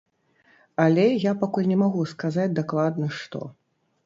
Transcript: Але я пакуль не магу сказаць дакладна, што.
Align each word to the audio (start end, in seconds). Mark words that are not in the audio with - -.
Але 0.85 1.03
я 1.25 1.33
пакуль 1.43 1.69
не 1.73 1.77
магу 1.83 2.01
сказаць 2.13 2.47
дакладна, 2.61 3.05
што. 3.21 3.39